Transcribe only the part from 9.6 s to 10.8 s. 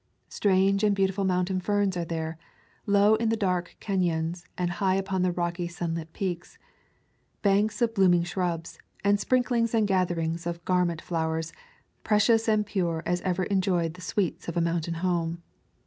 and gatherings of